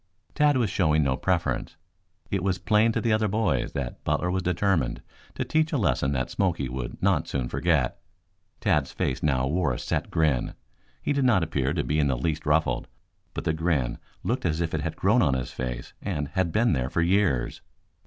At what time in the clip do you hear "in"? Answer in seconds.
11.99-12.07